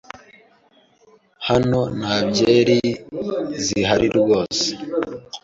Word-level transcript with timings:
Hano 1.47 1.81
nta 1.99 2.15
byeri 2.29 2.79
zihari 3.63 4.07
rwose. 4.17 4.67